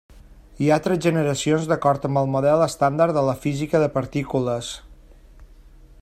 Hi 0.61 0.69
ha 0.69 0.77
tres 0.85 1.01
generacions 1.05 1.67
d'acord 1.71 2.07
amb 2.09 2.21
el 2.21 2.31
model 2.37 2.65
estàndard 2.69 3.17
de 3.19 3.25
la 3.29 3.35
física 3.45 3.81
de 3.85 3.93
partícules. 4.01 4.75